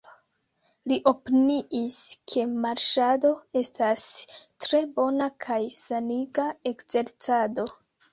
[0.91, 1.97] Li opiniis,
[2.31, 4.05] ke marŝado estas
[4.65, 7.67] tre bona kaj saniga ekzercado.